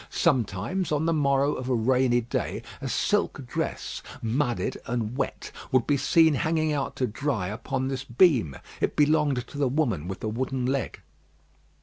Sometimes 0.09 0.91
on 0.91 1.05
the 1.05 1.13
morrow 1.13 1.53
of 1.53 1.69
a 1.69 1.75
rainy 1.75 2.21
day, 2.21 2.63
a 2.81 2.89
silk 2.89 3.45
dress, 3.45 4.01
mudded 4.19 4.79
and 4.87 5.15
wet, 5.15 5.51
would 5.71 5.85
be 5.85 5.95
seen 5.95 6.33
hanging 6.33 6.73
out 6.73 6.95
to 6.95 7.05
dry 7.05 7.49
upon 7.49 7.87
this 7.87 8.03
beam. 8.03 8.55
It 8.79 8.95
belonged 8.95 9.45
to 9.45 9.59
the 9.59 9.67
woman 9.69 10.07
with 10.07 10.21
the 10.21 10.27
wooden 10.29 10.65
leg. 10.65 11.01